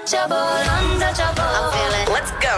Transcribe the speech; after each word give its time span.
Untouchable, 0.00 0.36
untouchable. 0.36 1.42
I'm 1.42 1.66
feeling. 1.72 2.06
Let's 2.16 2.32
go. 2.40 2.56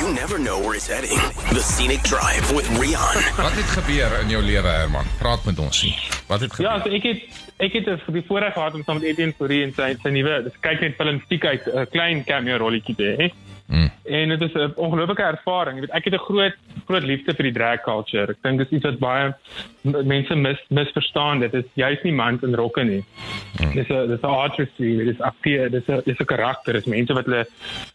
You 0.00 0.12
never 0.14 0.38
know 0.38 0.58
where 0.58 0.74
it's 0.74 0.86
heading. 0.86 1.18
The 1.52 1.60
Scenic 1.60 2.02
Drive 2.02 2.52
with 2.52 2.68
Rian. 2.78 3.14
Wat 3.36 3.52
het 3.52 3.70
gebeur 3.76 4.20
in 4.20 4.28
jou 4.28 4.42
lewe 4.42 4.66
Herman? 4.66 5.04
Praat 5.18 5.44
met 5.44 5.58
ons 5.58 5.82
nie. 5.82 5.94
Wat 6.26 6.40
het 6.40 6.52
gebeur? 6.52 6.70
Ja, 6.70 6.82
so 6.82 6.90
ek 6.90 7.02
het 7.02 7.22
ek 7.56 7.72
het 7.72 8.06
die 8.12 8.24
voorreg 8.26 8.52
gehad 8.52 8.74
om 8.74 8.82
saam 8.84 8.98
met 8.98 9.04
Etienne 9.08 9.34
Fourie 9.36 9.62
en 9.62 9.72
sy 9.76 9.92
sy 10.02 10.10
nuwe 10.10 10.40
dis 10.48 10.56
kyk 10.64 10.80
net 10.80 10.96
filmstiek 10.98 11.44
uit 11.44 11.68
'n 11.68 11.86
klein 11.92 12.24
cameo 12.24 12.56
rolletjie 12.58 12.96
te 12.96 13.14
hê. 13.18 13.28
Mm. 13.66 13.90
En 14.04 14.28
dit 14.28 14.40
is 14.40 14.52
'n 14.52 14.72
ongelooflike 14.76 15.22
ervaring. 15.22 15.74
Jy 15.74 15.80
weet, 15.80 15.96
ek 15.96 16.04
het 16.04 16.14
'n 16.14 16.18
groot 16.18 16.54
groot 16.86 17.02
liefde 17.02 17.34
vir 17.34 17.44
die 17.44 17.52
drag 17.52 17.80
culture. 17.80 18.30
Ek 18.30 18.42
dink 18.42 18.58
dis 18.58 18.70
iets 18.76 18.84
wat 18.84 18.98
baie 18.98 19.34
mense 19.82 20.34
mis 20.34 20.60
misverstaan. 20.68 21.40
Dit 21.40 21.54
is 21.54 21.64
juist 21.74 22.04
nie 22.04 22.12
mans 22.12 22.42
in 22.42 22.54
rokke 22.54 22.84
nie. 22.84 23.04
Dis 23.74 23.88
'n 23.88 24.08
dis 24.08 24.20
'n 24.22 24.26
artistry, 24.26 24.96
dit 24.96 25.14
is 25.14 25.20
akteur, 25.20 25.70
dis 25.70 25.88
'n 25.88 26.02
dis 26.04 26.20
'n 26.20 26.24
karakter. 26.24 26.72
Dis 26.72 26.84
mense 26.84 27.12
wat 27.14 27.24
hulle 27.24 27.46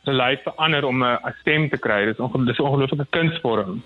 hulle 0.05 0.17
lyf 0.17 0.41
verander 0.43 0.85
om 0.85 1.03
'n 1.03 1.17
'n 1.25 1.35
stem 1.41 1.69
te 1.69 1.77
kry. 1.77 2.05
Dis 2.05 2.19
onge, 2.19 2.45
dis 2.45 2.57
'n 2.57 2.63
ongelooflike 2.63 3.07
kunsvorm. 3.09 3.83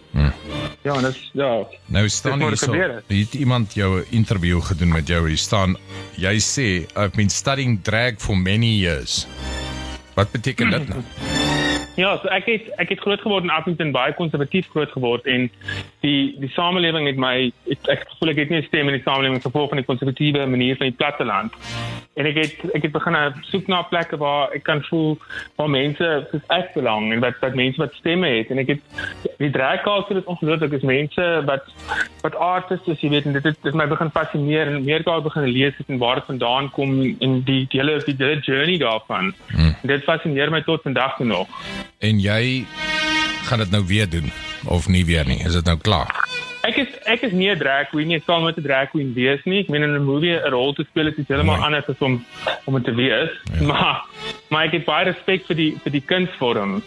Ja, 0.84 0.96
en 0.96 1.04
dis 1.04 1.30
ja. 1.34 1.66
Nou 1.88 2.10
staan 2.10 2.42
hier 2.42 2.58
so. 2.58 2.74
Het 3.08 3.34
iemand 3.34 3.74
jou 3.74 4.00
'n 4.00 4.06
interview 4.12 4.62
gedoen 4.62 4.92
met 4.92 5.08
jou? 5.08 5.28
Hier 5.28 5.38
staan 5.38 5.78
jy 6.16 6.40
sê 6.40 6.88
I've 6.96 7.16
been 7.16 7.30
studying 7.30 7.84
drag 7.84 8.14
for 8.18 8.38
many 8.38 8.80
years. 8.80 9.28
Wat 10.14 10.32
beteken 10.32 10.70
dit 10.70 10.88
nou? 10.88 11.02
Ja, 11.96 12.16
so 12.18 12.30
ek 12.34 12.48
het 12.50 12.70
ek 12.82 12.90
het 12.90 13.02
groot 13.06 13.22
geword 13.22 13.46
in 13.46 13.52
Appington, 13.54 13.92
baie 13.94 14.16
konservatief 14.18 14.66
groot 14.74 14.90
geword 14.96 15.28
en 15.30 15.46
die 16.02 16.34
die 16.42 16.50
samelewing 16.56 17.06
het 17.06 17.20
my 17.22 17.52
ek, 17.70 17.86
ek 17.94 18.08
voel 18.18 18.34
ek 18.34 18.42
het 18.42 18.50
nie 18.50 18.62
'n 18.62 18.66
stem 18.66 18.90
in 18.90 18.98
die 18.98 19.06
samelewing 19.06 19.44
gevolg 19.44 19.70
van 19.70 19.78
die 19.78 19.86
konservatiewe 19.86 20.48
manier 20.50 20.78
van 20.78 20.90
die 20.90 20.98
platteland. 20.98 21.54
En 22.14 22.28
ek 22.30 22.36
het 22.38 22.74
ek 22.78 22.84
het 22.86 22.92
begin 22.94 23.16
soek 23.50 23.68
na 23.72 23.82
plekke 23.90 24.18
waar 24.22 24.52
ek 24.54 24.64
kan 24.68 24.84
voel 24.86 25.18
waar 25.58 25.70
mense 25.70 26.10
soos 26.32 26.44
ek 26.54 26.74
belang 26.76 27.10
en 27.14 27.24
wat 27.24 27.40
wat 27.42 27.56
mense 27.58 27.82
wat 27.82 27.96
stemme 27.98 28.30
het 28.30 28.52
en 28.54 28.62
ek 28.62 28.76
het 28.76 28.82
die 29.42 29.50
drag 29.54 29.82
culture 29.82 30.22
is 30.22 30.30
ongelooflik 30.30 30.76
is 30.78 30.86
mense 30.86 31.26
wat 31.50 31.72
wat 32.22 32.36
artists 32.36 32.88
is, 32.88 33.02
jy 33.02 33.10
weet 33.16 33.26
en 33.26 33.34
dit 33.36 33.44
het, 33.44 33.58
dit 33.58 33.72
het 33.72 33.80
my 33.80 33.88
begin 33.90 34.12
fascineer 34.14 34.70
en 34.72 34.86
meer 34.86 35.04
daar 35.04 35.24
begin 35.26 35.50
lees 35.50 35.74
het 35.78 35.90
en 35.90 35.98
waar 36.04 36.22
dit 36.22 36.30
vandaan 36.30 36.70
kom 36.78 36.94
en 37.02 37.40
die 37.50 37.66
die 37.66 37.80
hele 37.80 37.98
die 38.06 38.16
hele 38.18 38.40
journey 38.46 38.78
daarvan. 38.78 39.34
Hmm. 39.52 39.76
Dit 39.82 40.06
fascineer 40.08 40.54
my 40.54 40.62
tot 40.62 40.86
vandag 40.86 41.18
toe 41.18 41.26
nog. 41.26 41.50
En 42.00 42.22
jy 42.22 42.66
gaan 43.50 43.66
dit 43.66 43.72
nou 43.72 43.84
weer 43.88 44.10
doen 44.10 44.32
of 44.66 44.88
nie 44.88 45.06
weer 45.06 45.28
nie? 45.28 45.42
Is 45.44 45.54
dit 45.60 45.66
nou 45.66 45.78
klaar? 45.78 46.33
Ek 46.64 46.78
is 46.80 46.88
ek 47.12 47.24
is 47.28 47.34
nie 47.36 47.50
'n 47.52 47.58
drag 47.60 47.90
queen 47.92 48.08
nie, 48.08 48.16
ek 48.16 48.24
sal 48.26 48.40
nooit 48.40 48.58
'n 48.58 48.64
drag 48.64 48.90
queen 48.92 49.14
wees 49.14 49.42
nie. 49.46 49.60
Ek 49.62 49.70
meen 49.70 49.84
in 49.84 49.96
'n 49.96 50.04
movie 50.06 50.32
'n 50.32 50.50
rol 50.52 50.74
te 50.74 50.86
speel 50.90 51.08
is 51.08 51.18
iets 51.18 51.28
heeltemal 51.28 51.56
Nee. 51.58 51.66
anders 51.66 51.90
as 51.90 52.00
om 52.00 52.26
om 52.66 52.74
dit 52.76 52.86
te 52.86 52.96
wees. 52.96 53.30
Ja. 53.60 53.66
Maar 53.68 54.02
maar 54.50 54.66
ek 54.66 54.72
het 54.72 54.86
baie 54.86 55.06
respek 55.06 55.46
vir 55.46 55.56
die 55.56 55.76
vir 55.84 55.92
die 55.92 56.02
kunsvorm. 56.02 56.82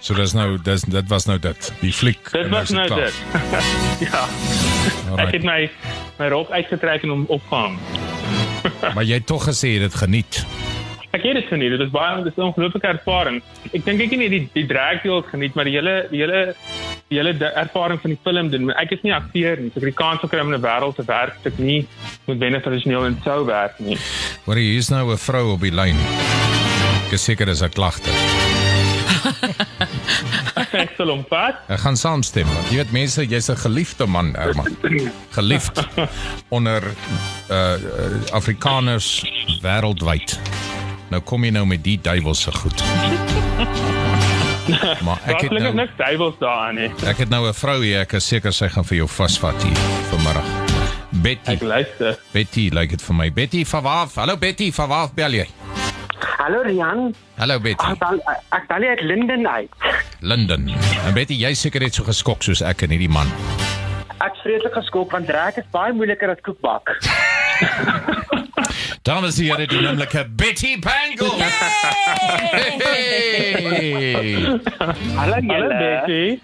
So 0.00 0.14
dis 0.14 0.34
nou 0.34 0.58
dis 0.62 0.82
dit 0.82 1.08
was 1.08 1.26
nou 1.26 1.38
dit. 1.38 1.72
Die 1.80 1.92
fliek. 1.92 2.30
Dit 2.32 2.48
was 2.52 2.70
nou 2.70 2.86
klaar. 2.86 3.00
dit. 3.04 3.14
ja. 4.10 4.26
Alright. 5.10 5.28
Ek 5.28 5.32
het 5.32 5.44
my 5.44 5.70
my 6.18 6.28
rok 6.28 6.50
uitgetrek 6.50 7.02
en 7.04 7.08
hom 7.10 7.24
opgehang. 7.28 7.78
Maar 8.94 9.04
jy 9.04 9.14
het 9.20 9.26
tog 9.26 9.44
gesê 9.46 9.68
jy 9.76 9.80
het 9.80 9.90
dit 9.92 9.94
geniet. 10.02 10.44
Ek 11.14 11.22
het 11.22 11.34
dit 11.34 11.46
geniet. 11.46 11.70
Dit 11.70 11.80
was 11.80 11.90
baie 11.94 12.20
'n 12.24 12.32
ongelooflike 12.36 12.86
ervaring. 12.86 13.42
Ek 13.72 13.84
dink 13.84 14.00
ek 14.00 14.10
het 14.10 14.18
nie 14.18 14.28
die 14.28 14.48
die 14.52 14.66
drag 14.66 15.02
deel 15.02 15.22
geniet, 15.22 15.54
maar 15.54 15.64
die 15.64 15.74
hele 15.78 16.06
die 16.10 16.20
hele 16.20 16.54
die 17.14 17.22
hele 17.22 17.50
ervaring 17.54 18.00
van 18.02 18.14
die 18.14 18.20
film 18.26 18.50
doen. 18.52 18.70
Ek 18.80 18.94
is 18.96 19.02
nie 19.06 19.14
akteur 19.14 19.60
nie. 19.60 19.70
So 19.70 19.80
ek 19.80 19.86
het 19.86 19.92
die 19.92 20.00
kans 20.00 20.22
gekry 20.24 20.42
om 20.42 20.52
in 20.52 20.58
'n 20.58 20.64
wêreld 20.64 20.96
te 20.98 21.06
werk 21.06 21.38
wat 21.38 21.52
ek 21.52 21.58
nie 21.58 21.86
noodwendig 22.26 22.62
tradisioneel 22.62 23.06
in 23.06 23.18
sou 23.24 23.44
werk 23.46 23.78
nie. 23.78 23.98
Hoor 24.46 24.58
jy, 24.58 24.70
hier's 24.74 24.90
nou 24.90 25.12
'n 25.12 25.18
vrou 25.18 25.54
op 25.54 25.60
die 25.60 25.74
lyn. 25.74 25.98
Ek 27.06 27.12
is 27.12 27.24
seker 27.24 27.46
dis 27.46 27.62
'n 27.62 27.70
klagte. 27.70 28.10
Ek 30.84 30.94
sal 30.96 31.08
hom 31.08 31.24
vat. 31.30 31.60
Ek 31.68 31.80
gaan 31.80 31.96
saamstem 31.96 32.46
want 32.46 32.70
jy 32.70 32.76
weet 32.82 32.92
mense, 32.92 33.22
jy's 33.22 33.50
'n 33.50 33.56
geliefde 33.56 34.06
man, 34.06 34.34
Herman. 34.34 34.76
Geliefd 35.30 35.86
onder 36.48 36.82
uh 37.50 37.76
Afrikaners 38.32 39.24
wêreldwyd. 39.62 40.38
Nou 41.10 41.22
kom 41.22 41.44
jy 41.44 41.50
nou 41.50 41.66
met 41.66 41.84
die 41.84 41.98
duiwelse 42.00 42.52
goed. 42.52 42.82
Maar 45.06 45.18
ek 45.26 45.34
Ek 45.34 45.40
het 45.48 45.52
nou 45.60 45.74
niks 45.74 45.96
duiwels 45.96 46.36
daaraan 46.40 46.74
nie. 46.74 46.90
ek 47.06 47.16
het 47.16 47.28
nou 47.28 47.46
'n 47.48 47.52
vrou 47.54 47.82
hier, 47.82 48.00
ek 48.00 48.12
is 48.18 48.26
seker 48.28 48.52
sy 48.52 48.68
gaan 48.68 48.84
vir 48.84 48.96
jou 48.96 49.08
vasvat 49.08 49.62
hier 49.62 49.76
vanmiddag. 50.10 50.44
Betty, 51.22 51.52
Ek 51.52 51.62
luister. 51.62 52.18
Betty, 52.32 52.68
lyk 52.72 52.90
dit 52.90 53.02
vir 53.02 53.14
my. 53.14 53.30
Betty 53.32 53.64
van 53.64 53.82
waar? 53.82 54.08
Hallo 54.14 54.36
Betty, 54.36 54.72
van 54.72 54.88
waar 54.88 55.08
bel 55.14 55.30
jy? 55.32 55.46
Hallo 56.38 56.62
Rian, 56.62 57.14
Hallo 57.38 57.58
Betty. 57.60 57.84
ek 57.92 57.98
bel 57.98 58.18
ek 58.52 58.66
bel 58.68 58.82
uit 58.88 59.00
Linden 59.02 59.46
uit. 59.48 59.70
London. 60.20 60.68
En 61.06 61.14
Betty, 61.14 61.34
jy 61.34 61.54
seker 61.54 61.80
net 61.80 61.94
so 61.94 62.02
geskok 62.04 62.42
soos 62.42 62.62
ek 62.62 62.82
en 62.82 62.90
hierdie 62.90 63.08
man. 63.08 63.28
Ek 64.20 64.32
is 64.34 64.40
vreeslik 64.42 64.72
geskok 64.74 65.10
want 65.12 65.26
drag 65.26 65.56
is 65.56 65.64
baie 65.70 65.92
moeiliker 65.92 66.30
as 66.30 66.40
koekbak. 66.42 66.88
Dames 69.04 69.38
en 69.38 69.44
here, 69.44 69.66
die 69.68 69.80
naamlike 69.84 70.24
Betty 70.36 70.78
Bangle. 70.80 71.30
Hey! 72.80 74.34
Hallo 75.16 75.38
julle. 75.40 75.76
Betty. 75.78 76.40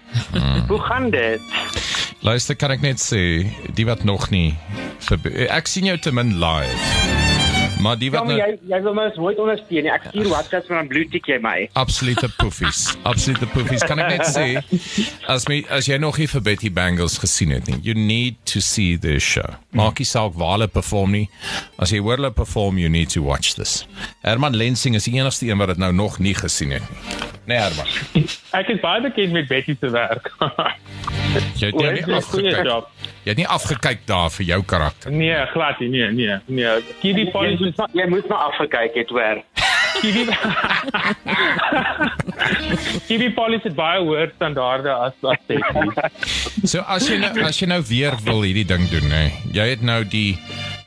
Hoe 0.67 0.79
gaan 0.81 1.09
dit? 1.09 1.41
Luister, 2.21 2.55
kan 2.55 2.71
ek 2.75 2.83
net 2.85 3.01
sê, 3.01 3.23
die 3.73 3.85
wat 3.89 4.03
nog 4.05 4.29
nie 4.29 4.53
verbe- 5.01 5.47
ek 5.49 5.67
sien 5.67 5.89
jou 5.89 5.97
te 5.97 6.13
min 6.13 6.35
live. 6.37 7.20
Maar 7.81 7.97
die 7.97 8.11
Ja, 8.11 8.17
wat 8.19 8.27
maar 8.27 8.37
nou 8.37 8.47
jy 8.51 8.57
jy 8.69 8.81
wil 8.85 8.93
my 8.93 9.07
nooit 9.15 9.39
ondersteun 9.41 9.83
nie. 9.87 9.91
Ek 9.91 10.03
stuur 10.11 10.27
WhatsApp 10.29 10.67
van 10.69 10.75
dan 10.81 10.87
bloetik 10.91 11.25
jy 11.31 11.37
my. 11.41 11.69
absolute 11.73 12.29
poofies, 12.37 12.81
absolute 13.09 13.47
poofies. 13.55 13.83
Kan 13.89 13.99
ek 14.03 14.11
net 14.17 14.27
sê 14.29 14.45
as 15.27 15.47
my 15.49 15.63
as 15.69 15.87
jy 15.89 15.97
nog 15.97 16.17
nie 16.21 16.27
vir 16.29 16.41
Betty 16.45 16.71
Bangles 16.71 17.17
gesien 17.21 17.49
het 17.55 17.67
nie, 17.71 17.79
you 17.81 17.95
need 17.97 18.37
to 18.45 18.59
see 18.61 18.97
this 18.97 19.23
show. 19.23 19.55
Maak 19.73 19.99
nie 19.99 20.05
saak 20.05 20.37
waar 20.37 20.57
hulle 20.59 20.67
perform 20.67 21.11
nie. 21.17 21.25
As 21.81 21.91
jy 21.91 21.99
hoor 22.03 22.17
hulle 22.21 22.31
perform, 22.31 22.77
you 22.77 22.89
need 22.89 23.09
to 23.09 23.23
watch 23.25 23.55
this. 23.57 23.85
Herman 24.21 24.53
Lensing 24.55 24.95
is 24.95 25.07
die 25.09 25.15
enigste 25.17 25.47
een 25.49 25.57
wat 25.57 25.73
dit 25.73 25.77
nou 25.81 25.91
nog 25.93 26.19
nie 26.19 26.35
gesien 26.37 26.71
het 26.77 26.85
nie. 26.89 27.19
Nee, 27.49 27.57
Herman. 27.57 27.87
Ek 28.53 28.69
is 28.69 28.79
baie 28.83 29.01
bekend 29.01 29.33
met 29.33 29.47
Betty 29.49 29.75
se 29.79 29.89
werk. 29.89 30.29
Jy 31.57 31.71
het 31.71 32.05
nie 32.05 32.15
afgekyk. 32.15 32.67
Jy 33.21 33.35
het 33.35 33.37
nie 33.37 33.47
afgekyk 33.47 33.99
daar 34.09 34.31
vir 34.33 34.45
jou 34.47 34.63
karakter. 34.65 35.11
Nee, 35.13 35.37
glad 35.53 35.79
nie. 35.79 35.89
Nee, 35.93 36.09
nee, 36.11 36.37
nee. 36.47 36.81
Kiwi 37.01 37.27
polish 37.31 37.59
moet 37.61 37.77
maar, 37.77 37.89
jy 37.93 38.07
moet 38.09 38.27
maar 38.31 38.47
afgekyk 38.49 38.95
het 38.97 39.09
hoor. 39.13 39.43
Kiwi 40.01 40.23
Kiwi 43.07 43.29
polish 43.37 43.63
het 43.67 43.75
baie 43.77 44.01
hoër 44.01 44.31
standaarde 44.35 44.93
as 44.95 45.13
as 45.21 45.37
Betty. 45.47 45.61
So 46.65 46.81
as 46.81 47.05
jy 47.09 47.19
nou, 47.21 47.31
as 47.45 47.59
jy 47.61 47.67
nou 47.69 47.81
weer 47.89 48.17
wil 48.25 48.41
hierdie 48.47 48.65
ding 48.65 48.87
doen, 48.89 49.11
hè. 49.13 49.27
Jy 49.53 49.67
het 49.75 49.85
nou 49.85 50.01
die 50.07 50.39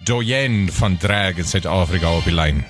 doyen 0.04 0.66
van 0.74 0.98
drag 1.00 1.38
in 1.40 1.46
Suid-Afrika 1.48 2.10
op 2.18 2.26
die 2.28 2.34
lyn. 2.34 2.64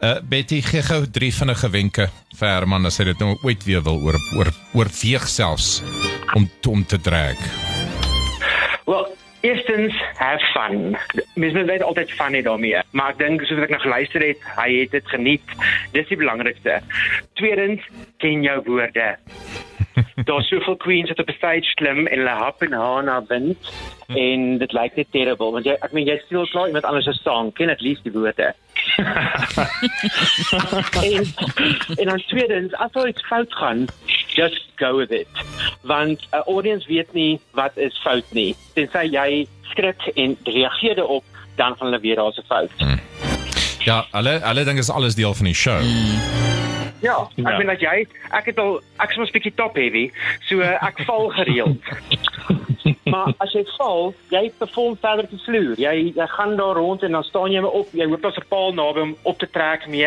Uh 0.00 0.16
Betty 0.30 0.62
gee 0.64 0.82
gou 0.86 1.04
drie 1.06 1.32
vinnige 1.34 1.70
wenke 1.70 2.08
vir 2.38 2.48
Herman 2.50 2.86
as 2.88 2.98
hy 3.02 3.10
dit 3.12 3.20
nou 3.22 3.36
ooit 3.44 3.62
weer 3.68 3.84
wil 3.84 4.00
oor 4.00 4.18
oor 4.38 4.50
oorweeg 4.74 5.28
selfs 5.30 5.82
om 6.34 6.48
om 6.72 6.82
te 6.88 6.98
drag. 6.98 7.38
Eerstens 9.44 9.92
have 10.16 10.40
fun. 10.54 10.96
Mens 11.34 11.52
moet 11.52 11.66
net 11.66 11.82
altyd 11.82 12.10
fun 12.10 12.32
hê 12.32 12.40
daarmee. 12.42 12.80
Maar 12.96 13.10
ek 13.12 13.18
dink 13.20 13.42
soos 13.44 13.60
ek 13.60 13.74
nou 13.74 13.80
geluister 13.82 14.22
het, 14.24 14.46
hy 14.56 14.70
het 14.78 14.94
dit 14.96 15.10
geniet. 15.12 15.52
Dis 15.92 16.08
die 16.08 16.16
belangrikste. 16.16 16.78
Tweedens, 17.36 17.84
ken 18.24 18.40
jou 18.46 18.56
woorde. 18.70 19.10
Daar's 20.28 20.48
soveel 20.48 20.78
queens 20.80 21.12
wat 21.12 21.20
op 21.20 21.28
'n 21.28 21.36
stage 21.36 21.74
klim 21.74 22.06
en 22.06 22.18
hulle 22.18 22.36
hap 22.40 22.62
en 22.64 22.72
haar 22.72 23.04
na 23.04 23.20
wind 23.28 23.60
en 24.08 24.58
dit 24.58 24.72
lyk 24.72 24.96
net 24.96 25.10
terrible 25.10 25.52
want 25.52 25.68
jy 25.68 25.76
ek 25.80 25.92
meen 25.92 26.08
jy 26.08 26.18
steel 26.24 26.48
klaar 26.48 26.66
iemand 26.66 26.84
anders 26.84 27.04
se 27.04 27.12
sang, 27.12 27.52
ken 27.52 27.70
at 27.70 27.80
least 27.80 28.04
die 28.04 28.12
woorde. 28.12 28.54
en, 31.04 31.24
en 32.00 32.06
dan 32.06 32.22
tweedens, 32.32 32.74
as 32.74 32.92
daar 32.92 33.08
iets 33.08 33.26
fout 33.26 33.52
gaan, 33.60 33.86
just 34.34 34.60
go 34.76 34.96
with 34.96 35.10
it. 35.10 35.28
Want 35.82 36.20
'n 36.32 36.42
audience 36.46 36.86
weet 36.86 37.12
nie 37.12 37.40
wat 37.52 37.76
is 37.76 37.98
fout 38.02 38.24
nie. 38.32 38.54
Tensy 38.74 39.06
jy 39.10 39.46
skrik 39.70 40.02
en 40.14 40.36
reageer 40.44 40.94
daarop, 40.94 41.24
dan 41.56 41.76
gaan 41.76 41.86
hulle 41.88 42.00
weet 42.00 42.16
daar's 42.16 42.36
'n 42.38 42.46
fout. 42.48 42.70
Ja, 43.84 44.06
alle 44.10 44.40
alle 44.44 44.64
dinge 44.64 44.78
is 44.80 44.90
alles 44.90 45.14
deel 45.14 45.34
van 45.34 45.44
die 45.44 45.54
show. 45.54 45.80
Ja, 47.00 47.28
ek 47.36 47.36
Ja. 47.36 47.56
meen 47.58 47.66
dat 47.66 47.80
jy 47.80 48.06
ek 48.30 48.44
het 48.46 48.58
al 48.58 48.80
ek 48.98 49.10
is 49.10 49.16
mos 49.16 49.30
bietjie 49.30 49.54
top 49.54 49.74
heavy, 49.76 50.10
so 50.48 50.58
uh, 50.60 50.82
ek 50.82 51.02
val 51.04 51.28
gereeld. 51.28 51.76
maar 53.14 53.32
as 53.44 53.52
jy 53.54 53.62
val, 53.78 54.10
jy 54.34 54.42
perform 54.58 54.96
verder 55.00 55.28
te 55.30 55.38
vloer. 55.46 55.74
Jy 55.78 55.94
jy 56.18 56.26
gaan 56.36 56.56
daar 56.58 56.74
rond 56.80 57.02
en 57.06 57.12
dan 57.16 57.24
staan 57.30 57.52
jy 57.54 57.60
maar 57.64 57.76
op. 57.80 57.88
Jy 57.94 58.06
hoop 58.10 58.22
daar's 58.26 58.38
'n 58.42 58.48
paal 58.50 58.72
naby 58.74 59.00
om 59.06 59.16
op 59.22 59.38
te 59.38 59.48
trek 59.56 59.86
mee 59.88 60.06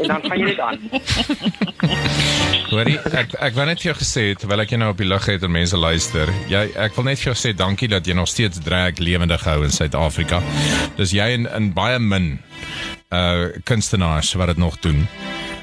en 0.00 0.06
dan 0.10 0.20
gaan 0.26 0.38
jy 0.38 0.44
net 0.50 0.60
aan. 0.60 0.78
Hoorie, 2.70 2.98
ek 3.18 3.32
ek 3.42 3.54
wou 3.56 3.66
net 3.66 3.80
vir 3.82 3.90
jou 3.90 3.96
gesê 3.98 4.24
terwyl 4.38 4.60
ek 4.62 4.70
jou 4.74 4.78
nou 4.78 4.90
op 4.92 5.00
die 5.00 5.06
lug 5.08 5.24
het 5.26 5.42
en 5.46 5.50
mense 5.54 5.76
luister. 5.76 6.30
Jy 6.50 6.62
ek 6.78 6.94
wil 6.98 7.04
net 7.08 7.18
vir 7.18 7.32
jou 7.32 7.38
sê 7.38 7.54
dankie 7.56 7.88
dat 7.90 8.06
jy 8.06 8.14
nog 8.14 8.28
steeds 8.30 8.60
drag 8.62 8.98
lewendig 9.02 9.42
hou 9.44 9.64
in 9.66 9.70
Suid-Afrika. 9.74 10.38
Dis 10.96 11.10
jy 11.16 11.26
en 11.38 11.48
in 11.56 11.72
baie 11.74 11.98
min 11.98 12.38
uh 13.10 13.48
kunstenaars 13.66 14.34
wat 14.38 14.46
dit 14.54 14.56
nog 14.62 14.78
doen. 14.86 15.06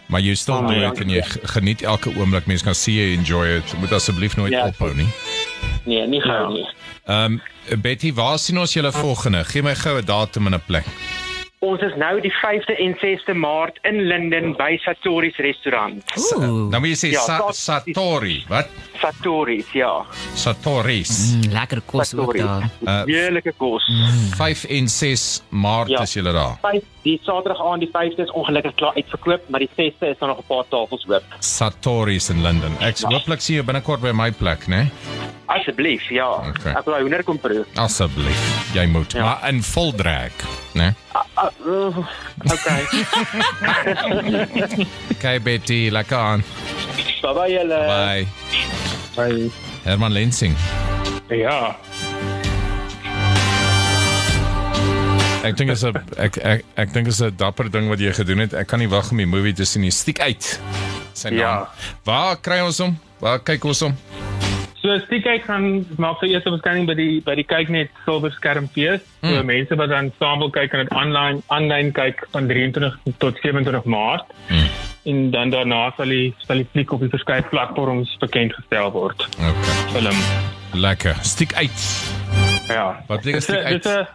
Maar 0.07 0.22
jy 0.24 0.36
still 0.40 0.56
Oh, 0.56 0.68
do 0.68 0.74
ja. 0.74 0.92
it 0.92 1.00
en 1.04 1.10
jy 1.10 1.22
geniet 1.56 1.81
elke 1.83 2.12
oomblik. 2.16 2.45
Mense 2.48 2.63
kan 2.63 2.75
sien 2.75 2.95
jy 2.95 3.07
enjoy 3.18 3.57
it. 3.57 3.74
Moet 3.80 3.92
asseblief 3.92 4.36
nooit 4.38 4.51
Ja. 4.51 4.68
ophou 4.68 4.94
nie. 4.95 5.07
Nee, 5.88 6.07
nie 6.07 6.22
gou 6.22 6.34
Ja. 6.42 6.48
nie. 6.50 6.68
Ehm 7.06 7.39
um, 7.72 7.81
Betty, 7.81 8.13
waar 8.13 8.38
sien 8.39 8.57
ons 8.60 8.74
julle 8.74 8.92
volgende? 8.92 9.44
Gee 9.48 9.62
my 9.63 9.74
gou 9.75 9.98
'n 10.00 10.06
datum 10.06 10.45
en 10.48 10.54
'n 10.54 10.63
plek. 10.68 10.86
Ons 11.60 11.81
is 11.81 11.94
nou 11.98 12.22
die 12.22 12.31
5de 12.31 12.75
en 12.78 12.94
6de 13.01 13.34
Maart 13.34 13.80
in 13.81 14.01
Linden 14.07 14.54
by 14.57 14.78
Satori's 14.78 15.38
restaurant. 15.38 16.04
Ooh, 16.36 16.69
Nou 16.69 16.80
moet 16.80 16.89
jy 16.94 17.07
sê 17.07 17.12
Ja, 17.12 17.19
Sa 17.19 17.51
Satori. 17.51 18.45
Wat? 18.48 18.68
Satori's, 19.12 19.65
ja. 19.74 20.04
Satoris. 20.36 21.12
mm, 21.33 21.51
lekker 21.54 21.81
kos 21.86 22.13
ook 22.13 22.36
Satori. 22.36 22.39
daar. 22.39 22.69
Uh, 22.83 23.04
Heerlike 23.06 23.54
kos. 23.57 23.83
5 24.36 24.63
en 24.63 24.88
6 24.89 25.42
Maart 25.50 25.89
Ja. 25.89 26.01
is 26.01 26.13
julle 26.13 26.31
daar. 26.33 26.57
5 26.62 26.83
die 27.04 27.19
Saterdag 27.24 27.62
aan 27.65 27.80
die 27.80 27.89
5de 27.92 28.21
is 28.24 28.31
ongelukkig 28.31 28.74
klaar 28.75 28.94
uitverkoop, 28.95 29.42
maar 29.50 29.59
die 29.59 29.69
6de 29.75 30.07
is 30.09 30.18
daar 30.19 30.30
nog 30.30 30.38
'n 30.39 30.48
paar 30.48 30.63
tafels 30.69 31.06
oop. 31.07 31.24
Satoris 31.39 32.30
in 32.30 32.42
London. 32.42 32.71
Ek 32.80 32.98
Ja. 32.98 33.07
hooplik 33.09 33.42
sien 33.42 33.56
jou 33.56 33.65
binnekort 33.65 34.01
by 34.01 34.12
my 34.13 34.31
plek, 34.31 34.68
né? 34.68 34.89
Asseblief, 35.45 36.09
ja. 36.09 36.27
Okay. 36.27 36.71
Ek 36.74 36.83
wil 36.86 36.94
daai 36.94 37.01
hoender 37.01 37.24
kom 37.24 37.39
proe. 37.39 37.65
Asseblief. 37.75 38.74
Jy 38.74 38.86
moet. 38.86 39.12
Ja. 39.12 39.24
Maar 39.24 39.50
in 39.50 39.63
vol 39.63 39.94
drag, 39.95 40.31
né? 40.74 40.94
Uh, 41.15 41.50
uh, 41.65 41.98
okay. 42.44 42.83
Okay 45.15 45.42
Betty, 45.42 45.89
lekker 45.92 46.18
aan. 46.18 46.44
Bye 47.27 47.33
bye 47.35 47.51
julle. 47.51 47.79
Bye. 47.88 48.27
Bye. 49.15 49.51
Herman 49.83 50.13
Lensing. 50.13 50.56
Ja. 51.29 51.75
Ek 55.47 55.56
dink 55.56 55.71
is 55.71 55.83
'n 55.83 55.95
ek 56.18 56.38
ek 56.44 56.63
ek 56.75 56.94
dink 56.94 57.07
is 57.07 57.21
'n 57.21 57.35
dapper 57.38 57.69
ding 57.71 57.89
wat 57.89 58.00
jy 58.00 58.12
gedoen 58.13 58.39
het. 58.39 58.53
Ek 58.53 58.68
kan 58.68 58.79
nie 58.79 58.88
wag 58.89 59.12
om 59.12 59.18
die 59.18 59.25
movie 59.25 59.53
te 59.53 59.65
sien 59.65 59.81
nie. 59.81 59.91
Stiek 59.91 60.19
uit. 60.19 60.59
Sy 61.13 61.29
naam. 61.29 61.38
Ja. 61.39 61.68
Waar 62.03 62.35
kry 62.38 62.59
ons 62.62 62.77
hom? 62.79 62.97
Waar 63.19 63.39
kyk 63.39 63.65
ons 63.65 63.80
hom? 63.81 63.95
So 64.81 64.97
stiek 65.06 65.25
gaan 65.45 65.85
maak 65.97 66.19
sy 66.19 66.27
eerste 66.27 66.51
verskyning 66.51 66.85
by 66.88 66.94
die 66.95 67.19
by 67.21 67.35
die 67.35 67.44
kyknet 67.44 67.89
silwer 68.06 68.31
skerm 68.31 68.68
fees. 68.71 69.01
So 69.23 69.27
Mm. 69.41 69.45
mense 69.45 69.75
wat 69.75 69.89
dan 69.89 70.12
saam 70.19 70.39
wil 70.39 70.51
kyk 70.51 70.69
kan 70.71 70.80
dit 70.85 70.89
aanlyn 70.94 71.41
aanlyn 71.50 71.91
kyk 71.91 72.27
van 72.31 72.47
23 72.47 72.94
tot 73.19 73.35
27 73.41 73.85
Maart. 73.85 74.25
Mm. 74.50 74.68
En 75.07 75.31
dan 75.31 75.50
daarna 75.54 75.92
sal 75.95 76.09
die 76.12 76.33
sal 76.44 76.59
die 76.59 76.68
fliek 76.71 76.92
op 76.92 77.00
die 77.00 77.09
verskeie 77.09 77.44
platforms 77.48 78.12
bekend 78.19 78.54
gestel 78.57 78.92
word. 78.92 79.27
Okay. 79.39 79.75
Film. 79.95 80.18
Lekker. 80.75 81.15
Stiek 81.24 81.54
uit. 81.56 81.80
Ja. 82.68 83.04
Wat 83.07 83.21
beteken 83.24 83.42
stiek 83.42 83.63
uit? 83.63 83.83
dis 83.83 83.94
'n- 83.94 84.07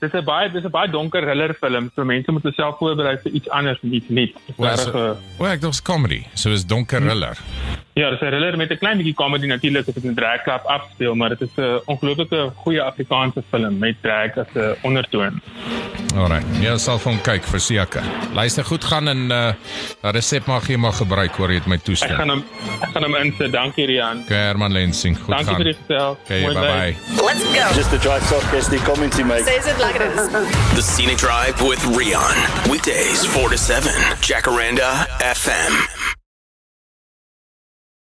Dis 0.00 0.12
'n 0.12 0.24
baie 0.24 0.50
dis 0.52 0.64
'n 0.64 0.70
baie 0.70 0.90
donker 0.92 1.22
thriller 1.22 1.54
film. 1.60 1.90
So 1.94 2.04
mense 2.04 2.32
moet 2.32 2.44
self 2.54 2.76
voorberei 2.78 3.16
vir 3.22 3.32
iets 3.32 3.48
anders 3.48 3.78
en 3.82 3.94
iets 3.94 4.08
nuuts. 4.08 4.32
Regtig 4.58 4.92
so- 4.92 5.14
'n- 5.14 5.16
Wel, 5.38 5.50
ek 5.50 5.60
dink 5.60 5.82
comedy. 5.82 6.22
So 6.34 6.50
is 6.50 6.66
donker 6.66 7.00
thriller. 7.00 7.36
Ja, 7.96 8.10
dis 8.10 8.20
'n 8.20 8.26
thriller 8.26 8.56
met 8.56 8.70
'n 8.70 8.76
klein 8.78 8.96
bietjie 8.98 9.14
comedy 9.14 9.46
natuurlik 9.46 9.88
as 9.88 9.94
dit 9.94 10.04
in 10.04 10.14
drag 10.14 10.42
club 10.42 10.62
afspeel, 10.64 11.14
maar 11.14 11.28
dit 11.28 11.40
is 11.40 11.48
'n 11.56 11.80
ongelooflike 11.86 12.52
goeie 12.56 12.82
Afrikaanse 12.82 13.42
film 13.50 13.78
met 13.78 13.96
drag 14.02 14.36
as 14.36 14.46
'n 14.54 14.74
ondertoon. 14.82 15.40
Alright. 16.16 16.44
Ja, 16.60 16.76
sal 16.78 16.98
van 16.98 17.20
kyk 17.20 17.44
verseker. 17.44 18.02
Luister 18.34 18.64
goed 18.64 18.84
gaan 18.84 19.08
en 19.08 19.18
uh 19.30 19.52
daai 20.00 20.12
resep 20.12 20.46
mag 20.46 20.68
jy 20.68 20.76
maar 20.76 20.92
gebruik 20.92 21.36
hoor 21.36 21.48
jy 21.48 21.54
het 21.54 21.66
my 21.66 21.74
Ek 21.84 21.96
gaan 21.96 22.28
hom 22.28 22.44
ek 22.82 22.88
gaan 22.92 23.02
hom 23.02 23.14
insit. 23.14 23.52
Dankie 23.52 23.86
Rian. 23.86 24.20
Okay, 24.24 24.36
Herman 24.36 24.72
Lensing. 24.72 25.16
Goed 25.18 25.28
Dankie 25.28 25.46
gaan. 25.46 25.56
vir 25.56 25.64
die 25.64 25.74
gestel. 25.74 26.18
Okay, 26.24 26.42
bye 26.42 26.54
bye. 26.54 26.96
Let's 27.24 27.44
go. 27.44 27.74
Just 27.74 27.92
a 27.92 27.98
dry 27.98 28.20
sarcastic 28.20 28.84
comment 28.84 29.14
he 29.16 29.24
makes. 29.24 29.46
Says 29.46 29.66
it 29.66 29.78
like 29.78 29.96
it 30.04 30.12
is. 30.18 30.28
The 30.74 30.82
Scenic 30.82 31.16
Drive 31.16 31.62
with 31.68 31.82
Rion. 31.96 32.36
Weekdays 32.70 33.24
4 33.26 33.48
to 33.48 33.56
7. 33.56 33.90
Jacaranda 34.20 35.06
FM. 35.34 36.05